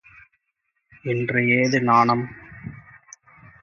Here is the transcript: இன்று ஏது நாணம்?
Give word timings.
இன்று 1.05 1.47
ஏது 1.49 1.81
நாணம்? 1.81 2.25